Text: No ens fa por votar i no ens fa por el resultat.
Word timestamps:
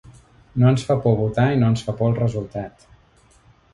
No 0.61 0.69
ens 0.69 0.85
fa 0.87 0.95
por 1.03 1.19
votar 1.19 1.45
i 1.57 1.61
no 1.65 1.69
ens 1.73 1.85
fa 1.91 1.97
por 1.99 2.09
el 2.09 2.19
resultat. 2.21 2.89